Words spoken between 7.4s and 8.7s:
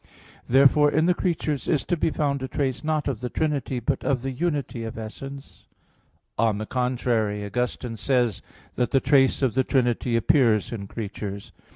Augustine says (De Trin. vi,